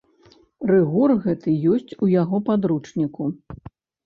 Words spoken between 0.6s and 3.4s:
Рыгор гэты ёсць у яго падручніку.